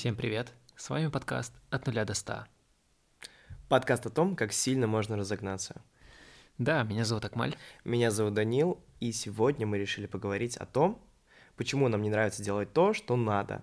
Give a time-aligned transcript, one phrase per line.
[0.00, 0.54] Всем привет!
[0.76, 2.48] С вами подкаст «От нуля до ста».
[3.68, 5.82] Подкаст о том, как сильно можно разогнаться.
[6.56, 7.54] Да, меня зовут Акмаль.
[7.84, 11.06] Меня зовут Данил, и сегодня мы решили поговорить о том,
[11.54, 13.62] почему нам не нравится делать то, что надо.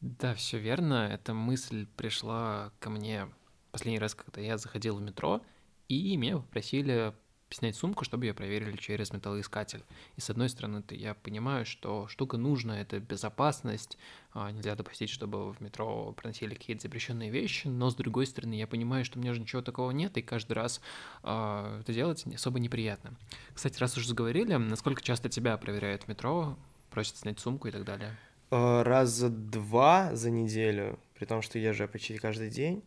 [0.00, 1.10] Да, все верно.
[1.12, 3.28] Эта мысль пришла ко мне
[3.70, 5.42] последний раз, когда я заходил в метро,
[5.88, 7.12] и меня попросили
[7.50, 9.82] снять сумку, чтобы ее проверили через металлоискатель.
[10.16, 13.96] И с одной стороны, -то я понимаю, что штука нужна, это безопасность,
[14.32, 18.66] а, нельзя допустить, чтобы в метро проносили какие-то запрещенные вещи, но с другой стороны, я
[18.66, 20.80] понимаю, что у меня же ничего такого нет, и каждый раз
[21.22, 23.14] э, это делать особо неприятно.
[23.54, 26.56] Кстати, раз уже заговорили, насколько часто тебя проверяют в метро,
[26.90, 28.16] просят снять сумку и так далее?
[28.50, 32.82] А, раза два за неделю, при том, что езжу почти каждый день.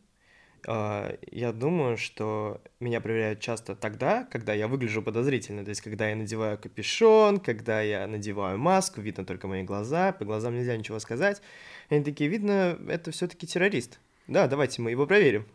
[0.70, 6.10] А, я думаю, что меня проверяют часто тогда, когда я выгляжу подозрительно, то есть когда
[6.10, 11.00] я надеваю капюшон, когда я надеваю маску, видно только мои глаза, по глазам нельзя ничего
[11.00, 11.42] сказать.
[11.90, 13.98] Они такие, видно, это все-таки террорист.
[14.28, 15.46] Да, давайте мы его проверим.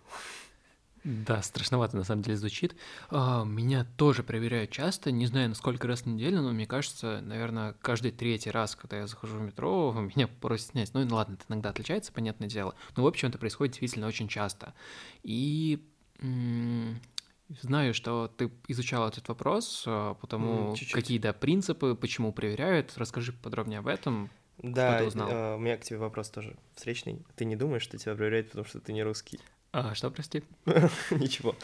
[1.05, 2.77] Да, страшновато на самом деле звучит.
[3.11, 7.21] А, меня тоже проверяют часто, не знаю, на сколько раз в неделю, но мне кажется,
[7.23, 10.95] наверное, каждый третий раз, когда я захожу в метро, меня просят снять.
[10.95, 14.75] Ну, ладно, это иногда отличается, понятное дело, но в общем это происходит действительно очень часто.
[15.25, 15.83] И
[17.61, 22.93] знаю, что ты изучал этот вопрос, а, потому mm, какие, да, принципы, почему проверяют.
[22.97, 24.31] Расскажи подробнее об этом.
[24.59, 25.01] Да?
[25.01, 27.25] Э, у меня к тебе вопрос тоже встречный.
[27.35, 29.41] Ты не думаешь, что тебя проверяют, потому что ты не русский?
[29.73, 30.45] А, что, прости?
[31.11, 31.57] Ничего.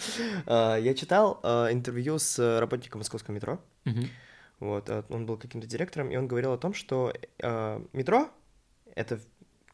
[0.46, 3.60] А, я читал а, интервью с работником московского метро.
[4.60, 7.12] Вот, а, он был каким-то директором, и он говорил о том, что
[7.92, 8.30] метро—
[8.96, 9.20] это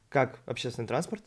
[0.09, 1.25] как общественный транспорт,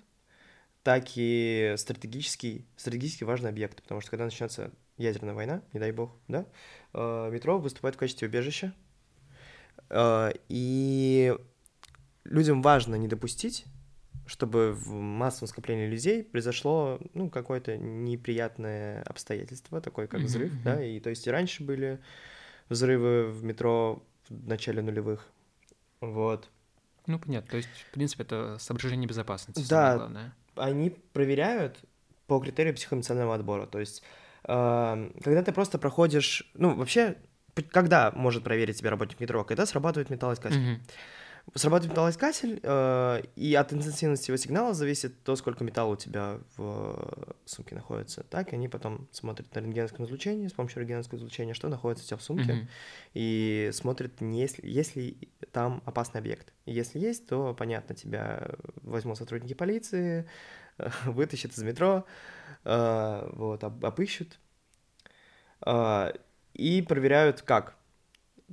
[0.83, 6.11] так и стратегический, стратегически важный объект, потому что когда начнется ядерная война, не дай бог,
[6.28, 6.45] да,
[6.94, 8.73] метро выступает в качестве убежища,
[10.50, 11.35] и
[12.23, 13.66] людям важно не допустить
[14.28, 20.63] чтобы в массовом скоплении людей произошло, ну, какое-то неприятное обстоятельство, такое как взрыв, mm-hmm.
[20.63, 22.00] да, и то есть и раньше были
[22.69, 25.25] взрывы в метро в начале нулевых,
[26.02, 26.50] вот.
[27.07, 30.35] Ну, понятно, то есть, в принципе, это соображение безопасности, да, главное.
[30.56, 31.79] они проверяют
[32.28, 34.03] по критерию психоэмоционального отбора, то есть,
[34.44, 37.16] э, когда ты просто проходишь, ну, вообще,
[37.72, 40.59] когда может проверить тебя работник метро, когда срабатывает металлоискатель.
[40.59, 40.79] Mm-hmm.
[41.56, 47.35] Срабатывает металлоискатель, э, и от интенсивности его сигнала зависит то, сколько металла у тебя в
[47.46, 48.24] сумке находится.
[48.24, 52.08] Так, и они потом смотрят на рентгеновском излучении, с помощью рентгеновского излучения, что находится у
[52.08, 52.68] тебя в сумке, mm-hmm.
[53.13, 55.18] и смотрят, не если, если
[55.53, 56.53] там опасный объект.
[56.66, 58.50] И если есть, то, понятно, тебя
[58.84, 60.28] возьмут сотрудники полиции,
[61.06, 62.06] вытащат из метро,
[62.66, 64.38] э, вот, обыщут,
[65.66, 66.12] э,
[66.53, 67.75] и проверяют как.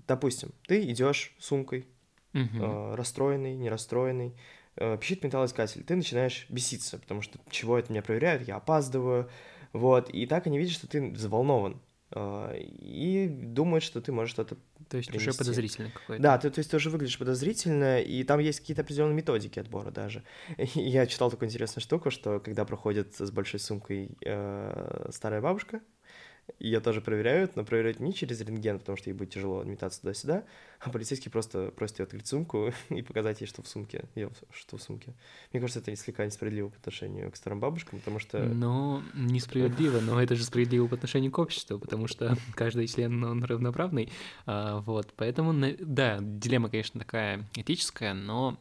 [0.07, 1.87] Допустим, ты идешь сумкой,
[2.35, 2.65] угу.
[2.65, 4.35] э, расстроенный, не расстроенный,
[4.77, 9.31] э, пищит металлоискатель, ты начинаешь беситься, потому что чего это меня проверяют, я опаздываю,
[9.73, 11.81] вот, и так они видят, что ты взволнован,
[12.11, 14.57] э, и думают, что ты можешь что-то
[14.89, 15.31] То есть принести.
[15.31, 16.23] уже подозрительно какой-то.
[16.23, 19.91] Да, ты, то есть ты уже выглядишь подозрительно, и там есть какие-то определенные методики отбора
[19.91, 20.23] даже.
[20.59, 25.81] И я читал такую интересную штуку, что когда проходит с большой сумкой э, старая бабушка,
[26.59, 30.45] ее тоже проверяют, но проверяют не через рентген, потому что ей будет тяжело метаться туда-сюда,
[30.81, 34.05] а полицейский просто просит ее открыть сумку и показать ей, что в сумке.
[34.15, 35.15] Ее, что в сумке.
[35.53, 38.43] Мне кажется, это слегка несправедливо по отношению к старым бабушкам, потому что...
[38.45, 43.45] Ну, несправедливо, но это же справедливо по отношению к обществу, потому что каждый член, он
[43.45, 44.11] равноправный.
[44.47, 48.59] А, вот, поэтому, да, дилемма, конечно, такая этическая, но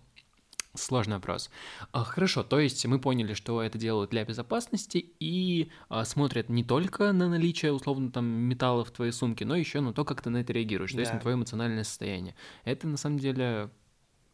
[0.75, 1.51] Сложный вопрос.
[1.91, 6.63] А, хорошо, то есть мы поняли, что это делают для безопасности и а, смотрят не
[6.63, 10.31] только на наличие, условно, там, металла в твоей сумке, но еще на то, как ты
[10.31, 10.95] на это реагируешь, да.
[10.95, 12.35] то есть на твое эмоциональное состояние.
[12.65, 13.69] Это, на самом деле,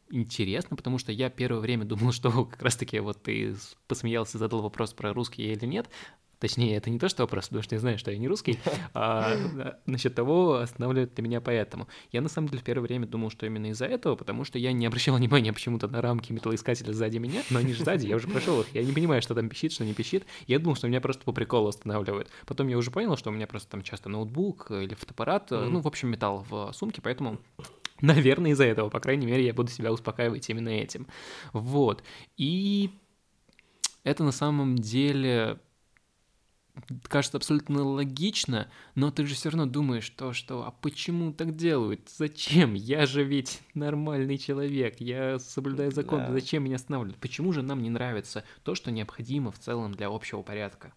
[0.10, 3.56] интересно, потому что я первое время думал, что как раз-таки вот ты
[3.88, 5.90] посмеялся, задал вопрос про русский или нет,
[6.40, 8.60] Точнее, это не то, что вопрос, потому что я знаю, что я не русский,
[8.94, 9.36] а
[9.86, 11.88] насчет того, останавливает ли меня поэтому.
[12.12, 14.72] Я на самом деле в первое время думал, что именно из-за этого, потому что я
[14.72, 18.28] не обращал внимания почему-то на рамки металлоискателя сзади меня, но они же сзади, я уже
[18.28, 20.26] прошел их, я не понимаю, что там пищит, что не пищит.
[20.48, 22.30] Я думал, что меня просто по приколу останавливают.
[22.46, 25.70] Потом я уже понял, что у меня просто там часто ноутбук или фотоаппарат, mm-hmm.
[25.70, 27.40] ну, в общем, металл в сумке, поэтому
[28.02, 31.08] Наверное, из-за этого, по крайней мере, я буду себя успокаивать именно этим.
[31.52, 32.02] Вот.
[32.38, 32.92] И
[34.04, 35.60] это на самом деле
[37.04, 42.10] кажется абсолютно логично, но ты же все равно думаешь то, что а почему так делают?
[42.10, 42.74] Зачем?
[42.74, 46.34] Я же ведь нормальный человек, я соблюдаю закон, да.
[46.34, 47.20] зачем меня останавливают?
[47.20, 50.94] Почему же нам не нравится то, что необходимо в целом для общего порядка?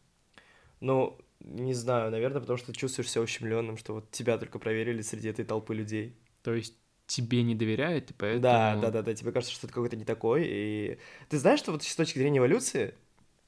[0.80, 5.28] Ну, не знаю, наверное, потому что чувствуешь себя ущемленным, что вот тебя только проверили среди
[5.28, 6.16] этой толпы людей.
[6.42, 6.74] То есть
[7.06, 8.42] тебе не доверяют, и поэтому...
[8.42, 10.98] Да, да, да, да, тебе кажется, что ты какой-то не такой, и...
[11.28, 12.94] Ты знаешь, что вот с точки зрения эволюции,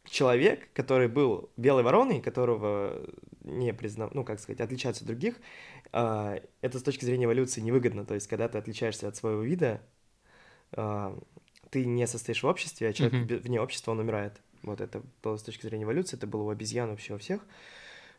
[0.05, 3.06] человек, который был белой вороной, которого
[3.43, 5.37] не признав, ну, как сказать, отличается от других,
[5.93, 8.05] а, это с точки зрения эволюции невыгодно.
[8.05, 9.83] То есть, когда ты отличаешься от своего вида,
[10.73, 11.19] а,
[11.71, 13.39] ты не состоишь в обществе, а человек mm-hmm.
[13.41, 14.41] вне общества, он умирает.
[14.62, 17.47] Вот это было с точки зрения эволюции, это было у обезьян вообще у всех.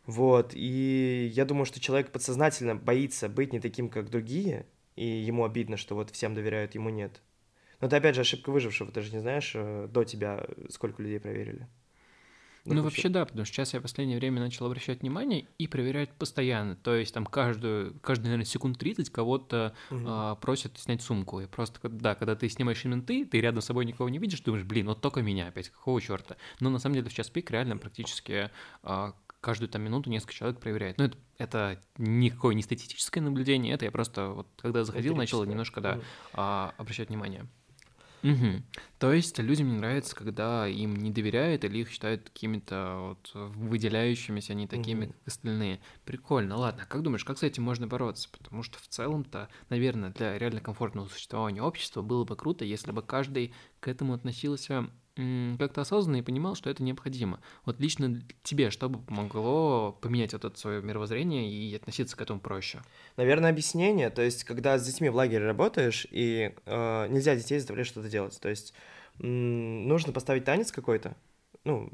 [0.06, 5.44] Вот, и я думаю, что человек подсознательно боится быть не таким, как другие, и ему
[5.44, 7.22] обидно, что вот всем доверяют, ему нет.
[7.81, 11.19] Но это опять же ошибка выжившего, ты же не знаешь э, до тебя, сколько людей
[11.19, 11.68] проверили.
[12.66, 16.10] Ну, вообще да, потому что сейчас я в последнее время начал обращать внимание и проверять
[16.12, 16.75] постоянно.
[16.75, 20.01] То есть там каждую, каждую, наверное, секунд 30 кого-то угу.
[20.07, 21.42] а, просят снять сумку.
[21.42, 24.42] И просто, да, когда ты снимаешь именно ты, ты рядом с собой никого не видишь,
[24.42, 26.38] думаешь, блин, вот только меня опять, какого черта.
[26.60, 28.50] Но на самом деле в час пик реально практически
[28.81, 30.98] а, каждую там минуту несколько человек проверяет.
[30.98, 35.81] Ну, это, это никакое не статистическое наблюдение, это я просто вот когда заходил, начал немножко,
[35.81, 36.00] да,
[36.33, 37.45] а, обращать внимание.
[38.25, 38.63] Угу.
[38.98, 44.54] То есть людям не нравится, когда им не доверяют или их считают какими-то вот выделяющимися,
[44.54, 45.13] а не такими, угу.
[45.13, 45.80] как остальные.
[46.06, 46.57] Прикольно.
[46.57, 48.30] Ладно, как думаешь, как с этим можно бороться?
[48.31, 53.04] Потому что в целом-то, наверное, для реально комфортного существования общества было бы круто, если бы
[53.04, 57.40] каждый к этому относился как-то осознанно и понимал, что это необходимо.
[57.64, 62.42] Вот лично тебе что бы помогло поменять вот это свое мировоззрение и относиться к этому
[62.42, 62.82] проще?
[63.16, 64.10] Наверное, объяснение.
[64.10, 68.38] То есть, когда с детьми в лагере работаешь, и э, нельзя детей заставлять что-то делать.
[68.42, 68.74] То есть,
[69.20, 71.16] нужно поставить танец какой-то.
[71.64, 71.90] Ну,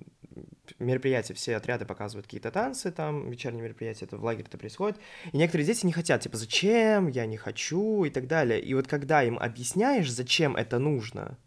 [0.79, 5.00] мероприятия, все отряды показывают какие-то танцы, там, вечерние мероприятия, это в лагере это происходит.
[5.31, 8.59] И некоторые дети не хотят, типа, зачем, я не хочу и так далее.
[8.59, 11.38] И вот когда им объясняешь, зачем это нужно,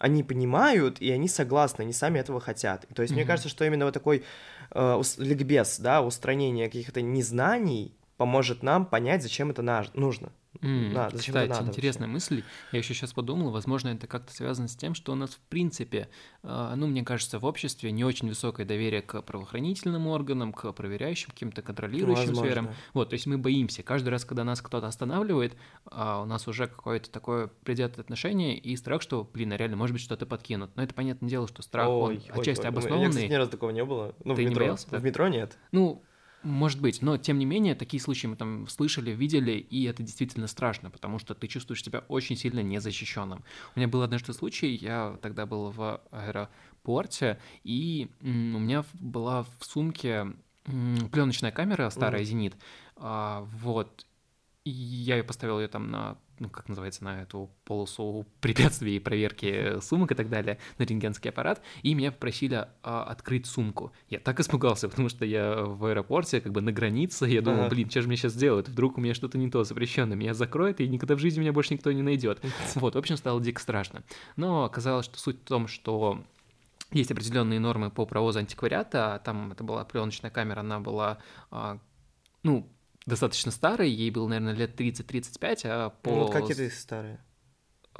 [0.00, 2.86] они понимают, и они согласны, они сами этого хотят.
[2.94, 3.16] То есть mm-hmm.
[3.16, 4.24] мне кажется, что именно вот такой
[4.70, 9.62] э, ликбез, да, устранение каких-то незнаний поможет нам понять, зачем это
[9.92, 10.32] нужно.
[10.60, 12.12] Mm, да, кстати, надо интересная вообще?
[12.12, 12.44] мысль.
[12.72, 16.08] Я еще сейчас подумал, возможно, это как-то связано с тем, что у нас в принципе,
[16.42, 21.30] э, ну, мне кажется, в обществе не очень высокое доверие к правоохранительным органам, к проверяющим,
[21.30, 22.44] каким-то контролирующим возможно.
[22.44, 22.70] сферам.
[22.94, 23.84] Вот, то есть мы боимся.
[23.84, 25.54] Каждый раз, когда нас кто-то останавливает,
[25.90, 29.94] э, у нас уже какое-то такое придет отношение и страх, что, блин, а реально, может
[29.94, 30.74] быть, что-то подкинут.
[30.74, 33.02] Но это понятное дело, что страх, ой, он ой, отчасти ой, обоснованный.
[33.02, 34.14] Меня, кстати, ни разу такого не было.
[34.24, 34.50] Ну, Ты в метро.
[34.50, 34.88] не боялся?
[34.98, 35.56] В метро нет.
[35.70, 36.02] Ну,
[36.42, 40.46] может быть, но тем не менее, такие случаи мы там слышали, видели, и это действительно
[40.46, 43.44] страшно, потому что ты чувствуешь себя очень сильно незащищенным.
[43.74, 49.64] У меня был однажды случай, я тогда был в аэропорте, и у меня была в
[49.64, 50.28] сумке
[50.64, 52.24] пленочная камера старая, mm.
[52.24, 52.56] Зенит,
[52.96, 54.06] а, вот,
[54.64, 59.78] и я ее поставил ее там на ну, как называется, на эту полосу препятствий проверки
[59.80, 63.92] сумок и так далее, на рентгенский аппарат, и меня попросили а, открыть сумку.
[64.08, 67.88] Я так испугался, потому что я в аэропорте, как бы на границе, я думал, блин,
[67.90, 68.68] что же мне сейчас сделают?
[68.68, 71.74] Вдруг у меня что-то не то запрещено, меня закроют, и никогда в жизни меня больше
[71.74, 72.42] никто не найдет.
[72.74, 74.02] Вот, в общем, стало дико страшно.
[74.36, 76.24] Но оказалось, что суть в том, что
[76.90, 81.18] есть определенные нормы по провозу антиквариата, там это была пленочная камера, она была,
[81.50, 81.78] а,
[82.42, 82.68] ну,
[83.06, 86.10] достаточно старой, ей было, наверное, лет 30-35, а по...
[86.10, 87.20] Ну, вот как это старые?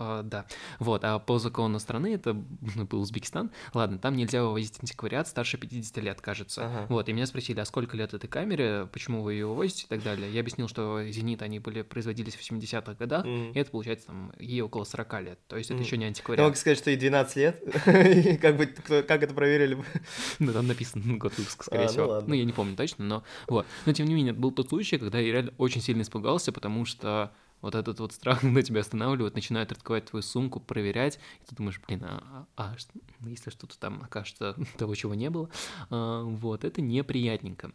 [0.00, 0.46] Uh, да,
[0.78, 5.58] вот, а по закону страны, это ну, был Узбекистан, ладно, там нельзя вывозить антиквариат старше
[5.58, 6.64] 50 лет, кажется.
[6.64, 6.86] Ага.
[6.88, 10.02] Вот, и меня спросили, а сколько лет этой камере, почему вы ее вывозите и так
[10.02, 10.32] далее.
[10.32, 13.52] Я объяснил, что «Зенит», они были, производились в 70-х годах, mm.
[13.52, 15.74] и это, получается, там, ей около 40 лет, то есть mm.
[15.74, 16.38] это еще не антиквариат.
[16.38, 17.62] Я могу сказать, что ей 12 лет,
[18.40, 18.66] как бы,
[19.02, 19.76] как это проверили?
[20.38, 22.24] Ну, там написано год выпуска, скорее а, ну всего.
[22.26, 23.66] Ну, я не помню точно, но вот.
[23.84, 27.32] Но, тем не менее, был тот случай, когда я реально очень сильно испугался, потому что
[27.60, 31.80] вот этот вот страх, когда тебя останавливают, начинают открывать твою сумку, проверять, и ты думаешь,
[31.86, 35.48] блин, а, а, а если что-то там окажется того, чего не было,
[35.90, 37.72] а, вот, это неприятненько.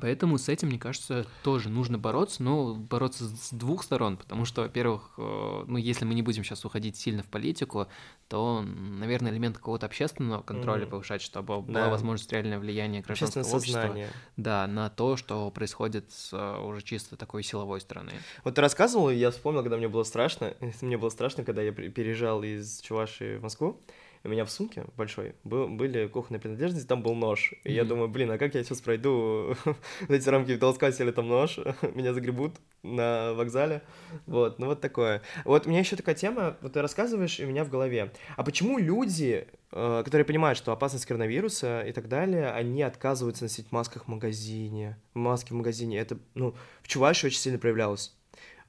[0.00, 4.62] Поэтому с этим, мне кажется, тоже нужно бороться, но бороться с двух сторон, потому что,
[4.62, 7.88] во-первых, э, ну, если мы не будем сейчас уходить сильно в политику,
[8.28, 10.90] то, наверное, элемент какого-то общественного контроля mm.
[10.90, 11.80] повышать, чтобы да.
[11.80, 14.08] была возможность реальное влияние гражданского общества сознание.
[14.36, 18.12] да, на то, что происходит с э, уже чисто такой силовой стороны.
[18.44, 21.72] Вот ты рассказывал, и я вспомнил, когда мне было страшно, мне было страшно, когда я
[21.72, 23.80] переезжал из Чувашии в Москву,
[24.24, 27.52] у меня в сумке большой был, были кухонные принадлежности, там был нож.
[27.64, 27.72] И mm-hmm.
[27.72, 29.54] я думаю, блин, а как я сейчас пройду
[30.08, 31.58] эти рамки металлоискателя, там нож,
[31.94, 33.82] меня загребут на вокзале.
[34.26, 35.22] Вот, ну вот такое.
[35.44, 38.12] Вот у меня еще такая тема, вот ты рассказываешь, и у меня в голове.
[38.36, 43.72] А почему люди, э, которые понимают, что опасность коронавируса и так далее, они отказываются носить
[43.72, 45.98] масках в магазине, маски в магазине?
[45.98, 48.17] Это, ну, в Чувашии очень сильно проявлялось.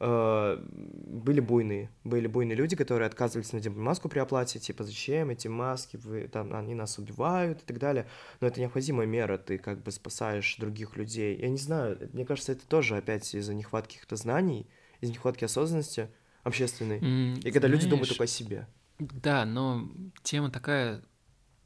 [0.02, 5.50] Э, были буйные, были буйные люди, которые отказывались надеть маску при оплате, типа, зачем эти
[5.50, 8.08] маски, вы, там, они нас убивают и так далее,
[8.40, 11.38] но это необходимая мера, ты как бы спасаешь других людей.
[11.38, 14.70] Я не знаю, мне кажется, это тоже опять из-за нехватки каких-то знаний,
[15.02, 16.10] из нехватки осознанности
[16.44, 17.00] общественной.
[17.00, 18.68] М, И когда люди думают знаешь, только о себе.
[19.00, 19.90] Да, но
[20.24, 21.04] тема такая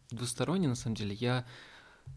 [0.09, 1.13] двусторонняя, на самом деле.
[1.13, 1.45] Я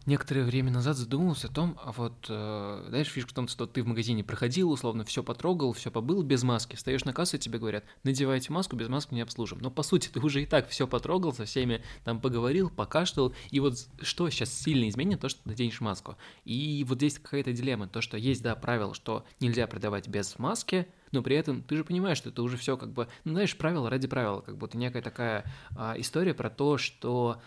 [0.07, 3.83] некоторое время назад задумался о том, а вот, э, знаешь, фишка в том, что ты
[3.83, 7.59] в магазине проходил, условно, все потрогал, все побыл без маски, встаешь на кассу, и тебе
[7.59, 9.59] говорят, надевайте маску, без маски не обслужим.
[9.59, 13.59] Но по сути ты уже и так все потрогал, со всеми там поговорил, покашлял, и
[13.59, 16.15] вот что сейчас сильно изменит, то, что ты наденешь маску.
[16.45, 20.87] И вот здесь какая-то дилемма, то, что есть, да, правило, что нельзя продавать без маски,
[21.11, 23.89] но при этом ты же понимаешь, что это уже все как бы, ну, знаешь, правило
[23.89, 27.41] ради правила, как будто некая такая а, история про то, что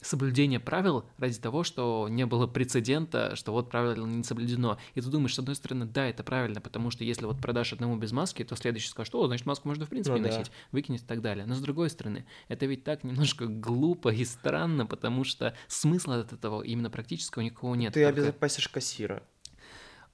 [0.00, 4.78] соблюдение правил ради того, что не было прецедента, что вот правило не соблюдено.
[4.94, 7.96] И ты думаешь, с одной стороны, да, это правильно, потому что если вот продашь одному
[7.96, 10.36] без маски, то следующий скажет, что, значит, маску можно в принципе Ну не да.
[10.38, 11.46] носить, выкинет и так далее.
[11.46, 16.32] Но с другой стороны, это ведь так немножко глупо и странно, потому что смысла от
[16.32, 17.94] этого именно практического никакого нет.
[17.94, 19.22] Ты Только, обезопасишь кассира.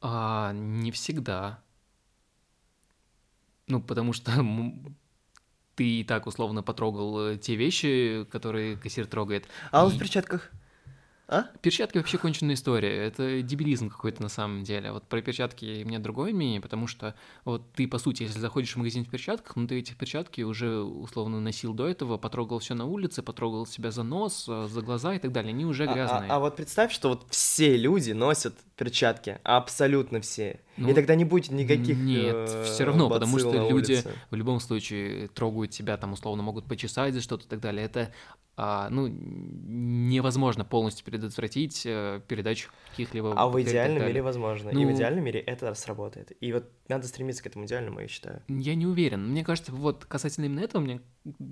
[0.00, 1.62] а, не всегда.
[3.66, 4.30] Ну, потому что
[5.76, 9.46] ты и так условно потрогал э, те вещи, которые кассир трогает.
[9.70, 10.50] А он в И- перчатках?
[11.26, 11.44] А?
[11.62, 12.94] Перчатки вообще конченая история.
[13.06, 14.92] Это дебилизм какой-то на самом деле.
[14.92, 17.14] Вот про перчатки у меня другое мнение, потому что
[17.46, 20.80] вот ты, по сути, если заходишь в магазин в перчатках, ну ты эти перчатки уже
[20.80, 25.14] условно носил до этого, потрогал все на улице, потрогал себя за нос, э, за глаза
[25.14, 25.54] и так далее.
[25.54, 26.30] Они уже А- а- грязные.
[26.30, 30.60] А, вот представь, что вот все люди носят перчатки, абсолютно все.
[30.76, 34.12] Ну, И тогда не будет никаких Нет, э, все равно, потому что люди улице.
[34.30, 37.84] в любом случае трогают тебя, там условно могут почесать за что-то и так далее.
[37.86, 38.12] Это
[38.56, 44.70] а, ну, невозможно полностью предотвратить э, передачу каких-либо А в и идеальном мире возможно.
[44.70, 46.32] И Ну- в идеальном мире это сработает.
[46.40, 48.42] И вот надо стремиться к этому идеальному, я считаю.
[48.48, 49.28] Я не уверен.
[49.30, 51.00] Мне кажется, вот касательно именно этого, мне,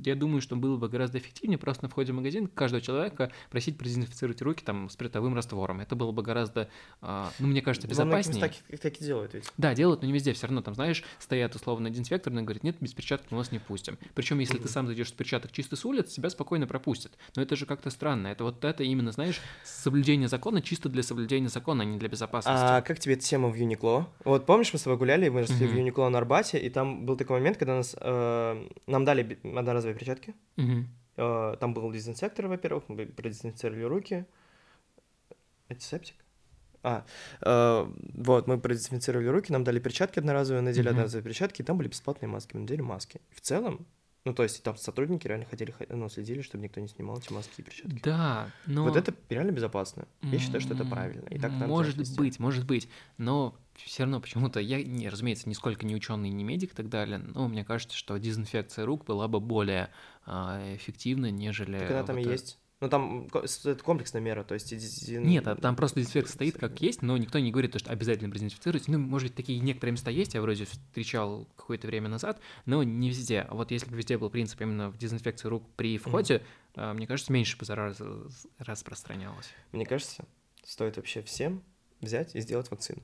[0.05, 3.79] я думаю, что было бы гораздо эффективнее просто на входе в магазин каждого человека просить
[3.79, 5.81] продезинфицировать руки там спиртовым раствором.
[5.81, 6.69] Это было бы гораздо,
[7.01, 8.41] а, ну, мне кажется, безопаснее.
[8.41, 9.45] так, так и делают ведь.
[9.57, 10.33] Да, делают, но не везде.
[10.33, 13.99] Все равно там, знаешь, стоят условно дезинфекторные, говорят, нет, без перчаток мы вас не пустим.
[14.15, 17.13] Причем, если ты сам зайдешь с перчаток чисто с улицы, тебя спокойно пропустят.
[17.37, 18.29] Но это же как-то странно.
[18.29, 22.63] Это вот это именно, знаешь, соблюдение закона чисто для соблюдения закона, а не для безопасности.
[22.63, 24.09] А как тебе эта тема в Юникло?
[24.25, 25.79] Вот помнишь, мы с тобой гуляли, мы шли в Мгм.
[25.79, 30.35] Юникло на Арбате, и там был такой момент, когда нас, э, нам дали одноразовые перчатки.
[31.17, 34.27] Э, там был дезинсектор, во-первых, мы продезинфицировали руки.
[35.69, 36.17] Антисептик?
[36.83, 37.05] А,
[37.43, 40.91] э, вот, мы продезинфицировали руки, нам дали перчатки одноразовые, надели Мгм.
[40.91, 43.21] одноразовые перчатки, и там были бесплатные маски, мы надели маски.
[43.31, 43.87] В целом,
[44.25, 47.33] ну, то есть там сотрудники реально ходили, х- ну, следили, чтобы никто не снимал эти
[47.33, 48.01] маски и перчатки.
[48.05, 48.85] Да, но...
[48.85, 50.07] Вот это реально безопасно.
[50.23, 51.27] Я считаю, что это правильно.
[51.29, 52.89] И так Может быть, может быть.
[53.19, 57.19] Но все равно почему-то я, не, разумеется, нисколько не ученый, не медик и так далее,
[57.19, 59.91] но мне кажется, что дезинфекция рук была бы более
[60.25, 61.79] а, эффективна, нежели...
[61.79, 62.59] Так она там и э, есть.
[62.83, 64.73] Ну, там это комплексная мера, то есть...
[64.73, 67.93] дезин- Нет, а там просто дезинфекция стоит как есть, но никто не говорит, то, что
[67.93, 68.89] обязательно продезинфицировать.
[68.89, 73.09] Ну, может быть, такие некоторые места есть, я вроде встречал какое-то время назад, но не
[73.09, 73.43] везде.
[73.49, 76.43] А вот если бы везде был принцип именно в дезинфекции рук при входе,
[76.75, 78.05] а, мне кажется, меньше бы зараза
[78.59, 79.49] распространялось.
[79.71, 80.25] Мне кажется,
[80.65, 81.63] стоит вообще всем
[82.01, 83.01] взять и сделать вакцину.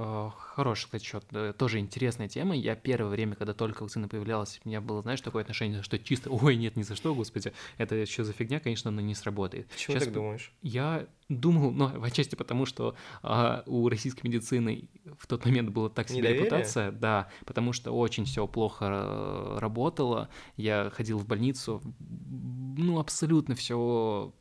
[0.00, 1.24] Э, Хороший, кстати, счет.
[1.56, 2.56] Тоже интересная тема.
[2.56, 6.30] Я первое время, когда только вакцина появлялась, у меня было, знаешь, такое отношение, что чисто,
[6.30, 9.68] ой, нет, ни за что, господи, это что за фигня, конечно, она не сработает.
[9.68, 10.52] Почему Щас так по- думаешь?
[10.62, 14.88] Я думал, ну, в отчасти потому, что а, у российской медицины
[15.18, 16.44] в тот момент была так себе Недоверие?
[16.46, 20.28] репутация, да, потому что очень все плохо э, работало.
[20.56, 24.32] Я ходил в больницу, ну, абсолютно все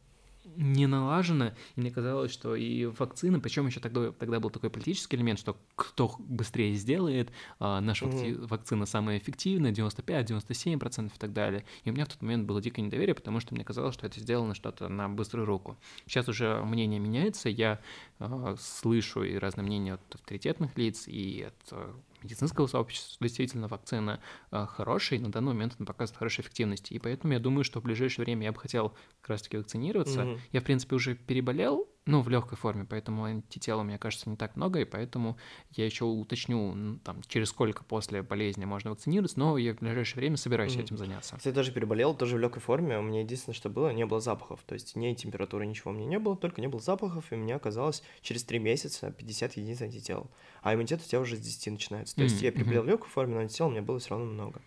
[0.55, 5.15] не налажено, и мне казалось, что и вакцина, причем еще тогда, тогда был такой политический
[5.15, 11.65] элемент, что кто быстрее сделает, а, наша вакци- вакцина самая эффективная, 95-97% и так далее.
[11.83, 14.19] И у меня в тот момент было дикое недоверие, потому что мне казалось, что это
[14.19, 15.77] сделано что-то на быструю руку.
[16.05, 17.79] Сейчас уже мнение меняется, я
[18.19, 21.95] а, слышу и разные мнения от авторитетных лиц, и от а,
[22.27, 24.19] медицинского сообщества, что действительно вакцина
[24.51, 26.91] а, хорошая, и на данный момент она показывает хорошую эффективность.
[26.91, 28.89] И поэтому я думаю, что в ближайшее время я бы хотел
[29.21, 30.25] как раз-таки вакцинироваться.
[30.25, 30.39] Мгм.
[30.51, 34.55] Я, в принципе, уже переболел, ну, в легкой форме, поэтому антител, мне кажется, не так
[34.55, 35.37] много, и поэтому
[35.71, 40.37] я еще уточню, там, через сколько после болезни можно вакцинироваться, но я в ближайшее время
[40.37, 40.81] собираюсь Мгм.
[40.83, 41.35] этим заняться.
[41.37, 42.97] Кстати, тоже переболел, тоже в легкой форме.
[42.97, 44.61] У меня единственное, что было, не было запахов.
[44.65, 47.37] То есть ни температуры, ничего у меня не было, только не было запахов, и у
[47.37, 50.31] меня оказалось через 3 месяца 50 единиц антител.
[50.61, 52.15] А иммунитет у тебя уже с 10 начинается.
[52.15, 54.25] То есть М, я переболел в легкой форме, но антител у меня было все равно
[54.25, 54.61] много.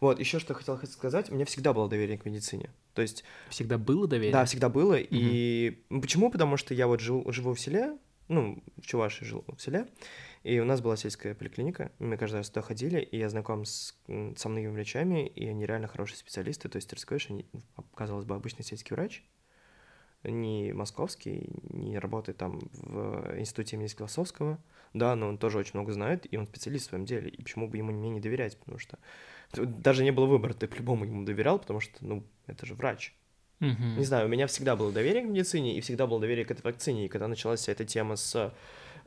[0.00, 2.70] Вот, еще что хотел сказать, у меня всегда было доверие к медицине.
[2.94, 4.32] То есть Всегда было доверие?
[4.32, 4.96] Да, всегда было.
[4.98, 6.30] И ну, почему?
[6.30, 7.96] Потому что я вот жил, живу в селе,
[8.28, 9.88] ну, в Чувашии жил в селе,
[10.44, 13.94] и у нас была сельская поликлиника, мы каждый раз туда ходили, и я знаком с,
[14.36, 17.46] со многими врачами, и они реально хорошие специалисты, то есть ты расскажешь, они,
[17.94, 19.24] казалось бы, обычный сельский врач,
[20.24, 24.58] не московский, не работает там в институте имени Скласовского,
[24.92, 27.68] да, но он тоже очень много знает, и он специалист в своем деле, и почему
[27.68, 28.98] бы ему не доверять, потому что
[29.52, 33.14] даже не было выбора, ты по-любому ему доверял, потому что, ну, это же врач.
[33.60, 33.98] Угу.
[33.98, 36.62] Не знаю, у меня всегда было доверие к медицине, и всегда было доверие к этой
[36.62, 38.54] вакцине, и когда началась вся эта тема с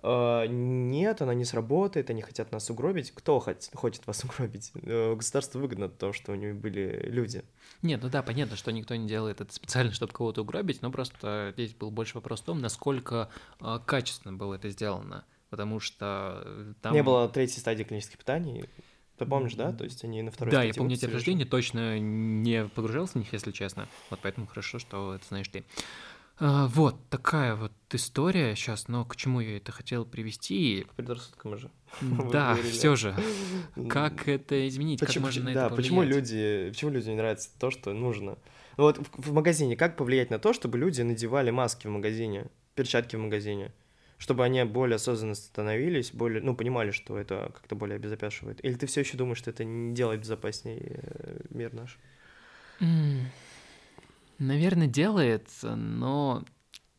[0.03, 3.11] э, нет, она не сработает, они хотят нас угробить.
[3.11, 4.71] Кто хочет, хочет вас угробить?
[4.83, 7.43] Э, государству выгодно то, что у него были люди.
[7.81, 11.51] Нет, ну да, понятно, что никто не делает это специально, чтобы кого-то угробить, но просто
[11.53, 13.29] здесь был больше вопрос в том, насколько
[13.61, 15.23] э, качественно было это сделано.
[15.49, 16.93] Потому что э, там...
[16.93, 18.65] Не было третьей стадии клинических питаний,
[19.17, 19.71] ты помнишь, да?
[19.71, 23.31] То есть они на второй Да, я помню эти рождения, точно не погружался в них,
[23.33, 23.87] если честно.
[24.09, 25.63] Вот поэтому хорошо, что это знаешь ты.
[26.43, 30.87] А, вот такая вот история сейчас, но к чему я это хотел привести?
[30.89, 31.69] К предрассудкам уже.
[32.31, 33.15] Да, все же.
[33.89, 34.99] Как это изменить?
[34.99, 38.39] Почему, как можно на да, это почему люди, почему людям не нравится то, что нужно?
[38.77, 42.47] Ну вот в, в магазине как повлиять на то, чтобы люди надевали маски в магазине,
[42.73, 43.71] перчатки в магазине?
[44.21, 48.63] Чтобы они более осознанно становились, более, ну, понимали, что это как-то более обезопасивает?
[48.63, 51.97] Или ты все еще думаешь, что это не делает безопаснее э, мир наш?
[54.37, 56.43] Наверное, делает, но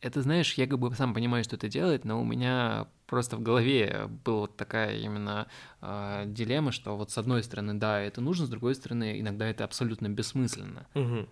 [0.01, 3.41] это, знаешь, я как бы сам понимаю, что это делает, но у меня просто в
[3.41, 5.47] голове была вот такая именно
[5.79, 9.63] э, дилемма, что вот с одной стороны, да, это нужно, с другой стороны, иногда это
[9.63, 10.87] абсолютно бессмысленно.
[10.93, 11.27] Угу.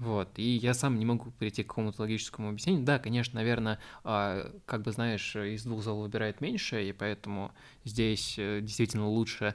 [0.00, 2.86] Вот, и я сам не могу прийти к какому-то логическому объяснению.
[2.86, 7.52] Да, конечно, наверное, а, как бы, знаешь, из двух зол выбирает меньше, и поэтому
[7.84, 9.54] здесь э, действительно лучше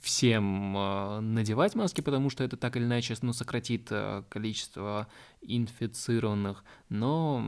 [0.00, 5.06] всем а, надевать маски, потому что это так или иначе ну, сократит а, количество
[5.40, 7.42] инфицированных, но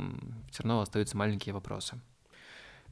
[0.50, 2.00] все равно остаются маленькие вопросы.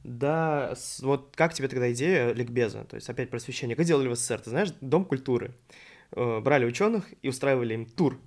[0.03, 4.39] Да, вот как тебе тогда идея ликбеза, то есть опять просвещение, как делали в СССР,
[4.39, 5.55] ты знаешь, Дом культуры,
[6.11, 8.21] э, брали ученых и устраивали им тур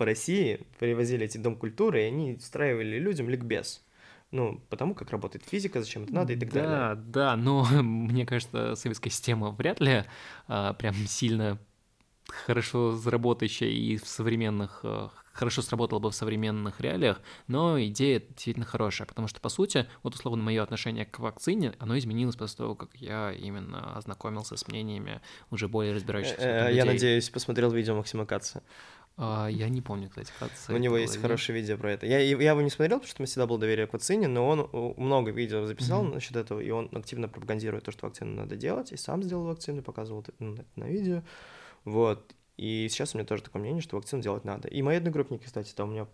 [0.00, 3.84] по России, привозили эти дом культуры, и они устраивали людям ликбез.
[4.30, 7.04] Ну, потому как работает физика, зачем это надо и так да, далее.
[7.04, 10.04] Да, да, но мне кажется, советская система вряд ли
[10.48, 11.58] а, прям сильно
[12.46, 18.64] хорошо заработающая и в современных, а, хорошо сработала бы в современных реалиях, но идея действительно
[18.64, 22.74] хорошая, потому что, по сути, вот условно мое отношение к вакцине, оно изменилось после того,
[22.74, 26.76] как я именно ознакомился с мнениями уже более разбирающихся э, людей.
[26.76, 28.62] Я надеюсь, посмотрел видео Максима Каца.
[29.16, 31.22] А, я не помню, кстати, как У него есть или...
[31.22, 32.06] хорошее видео про это.
[32.06, 34.48] Я, я его не смотрел, потому что у меня всегда было доверие к вакцине, но
[34.48, 36.14] он много видео записал mm-hmm.
[36.14, 39.82] насчет этого, и он активно пропагандирует то, что вакцину надо делать, и сам сделал вакцину,
[39.82, 41.22] показывал это ну, на видео.
[41.84, 42.34] Вот.
[42.56, 44.68] И сейчас у меня тоже такое мнение, что вакцину делать надо.
[44.68, 46.06] И мои одногруппники, кстати, там у меня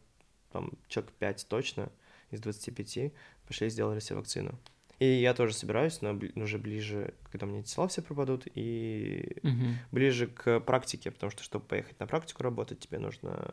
[0.53, 1.93] там человек 5 точно
[2.31, 3.13] из 25
[3.47, 4.59] пошли и сделали себе вакцину.
[4.99, 9.75] И я тоже собираюсь, но уже ближе, когда у меня тела все пропадут, и угу.
[9.93, 13.47] ближе к практике, потому что, чтобы поехать на практику работать, тебе нужна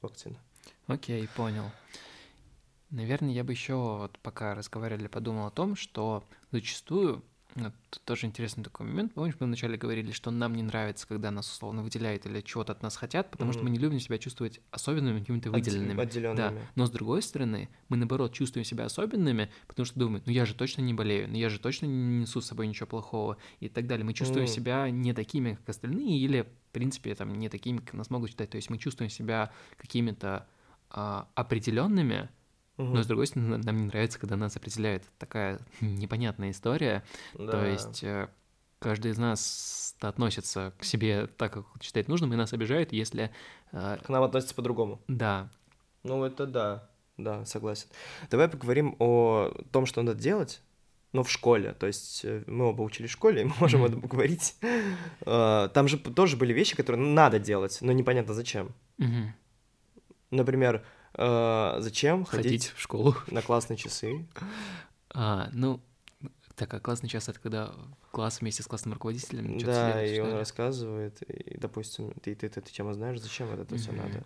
[0.00, 0.38] вакцина.
[0.88, 1.70] Окей, понял.
[2.90, 7.22] Наверное, я бы еще, вот пока разговаривали, подумал о том, что зачастую
[7.54, 7.72] вот,
[8.04, 9.14] тоже интересный такой момент.
[9.14, 12.82] Помнишь, мы вначале говорили, что нам не нравится, когда нас условно выделяют или чего-то от
[12.82, 13.54] нас хотят, потому mm-hmm.
[13.54, 16.00] что мы не любим себя чувствовать особенными, какими-то выделенными.
[16.00, 16.36] Отделенными.
[16.36, 16.54] Да.
[16.74, 20.54] Но с другой стороны, мы наоборот чувствуем себя особенными, потому что думаем, ну я же
[20.54, 23.86] точно не болею, ну я же точно не несу с собой ничего плохого и так
[23.86, 24.04] далее.
[24.04, 24.54] Мы чувствуем mm-hmm.
[24.54, 28.50] себя не такими, как остальные, или, в принципе, там, не такими, как нас могут считать.
[28.50, 30.46] То есть мы чувствуем себя какими-то
[30.90, 32.28] а, определенными,
[32.78, 32.94] Угу.
[32.94, 35.02] Но с другой стороны, нам не нравится, когда нас определяют.
[35.18, 37.02] Такая непонятная история.
[37.34, 37.50] Да.
[37.50, 38.28] То есть э,
[38.78, 43.32] каждый из нас относится к себе так, как считает нужным, и нас обижают, если...
[43.72, 45.00] Э, к нам относятся по-другому.
[45.08, 45.50] Да.
[46.04, 47.88] Ну, это да, да, согласен.
[48.30, 50.62] Давай поговорим о том, что надо делать,
[51.12, 51.72] но в школе.
[51.72, 54.54] То есть э, мы оба учились в школе, и мы можем этом поговорить.
[55.24, 58.72] Там же тоже были вещи, которые надо делать, но непонятно зачем.
[60.30, 64.26] Например, зачем ходить, ходить в школу на классные часы?
[65.10, 65.80] А, ну,
[66.54, 67.72] так, а классный час— это когда
[68.10, 72.72] класс вместе с классным руководителем Да, и он рассказывает, и, допустим, ты, ты, ты эту
[72.72, 74.24] тему знаешь, зачем это все надо?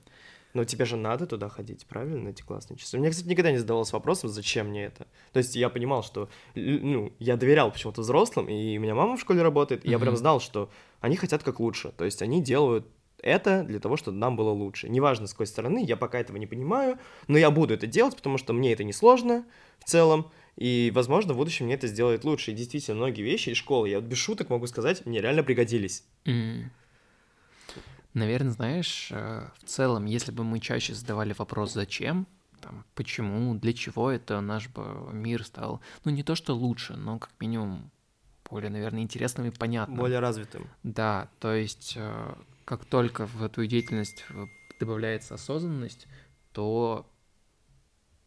[0.55, 2.99] Но тебе же надо туда ходить, правильно, на эти классные часы?
[2.99, 5.07] Мне, кстати, никогда не задавалось вопросом, зачем мне это.
[5.33, 9.21] То есть я понимал, что, ну, я доверял почему-то взрослым, и у меня мама в
[9.21, 11.93] школе работает, и я прям знал, что они хотят как лучше.
[11.97, 12.87] То есть они делают
[13.23, 14.89] это для того, чтобы нам было лучше.
[14.89, 18.37] Неважно, с какой стороны, я пока этого не понимаю, но я буду это делать, потому
[18.37, 19.45] что мне это не сложно
[19.79, 22.51] в целом, и, возможно, в будущем мне это сделает лучше.
[22.51, 26.05] И действительно, многие вещи из школы, я вот без шуток могу сказать, мне реально пригодились.
[26.25, 26.65] Mm.
[28.15, 32.27] Наверное, знаешь, э, в целом, если бы мы чаще задавали вопрос «зачем?»,
[32.61, 37.19] там, почему, для чего это наш бы мир стал, ну, не то что лучше, но
[37.19, 37.91] как минимум
[38.49, 39.97] более, наверное, интересным и понятным.
[39.97, 40.69] Более развитым.
[40.83, 44.25] Да, то есть э, как только в эту деятельность
[44.81, 46.07] добавляется осознанность,
[46.53, 47.09] то